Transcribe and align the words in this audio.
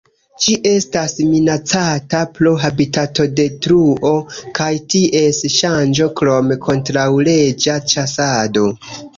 Ĝi 0.43 0.53
estas 0.67 1.11
minacata 1.33 2.21
pro 2.37 2.53
habitatodetruo 2.63 4.13
kaj 4.61 4.71
ties 4.95 5.43
ŝanĝo 5.59 6.11
krom 6.23 6.51
kontraŭleĝa 6.67 7.81
ĉasado. 7.95 8.67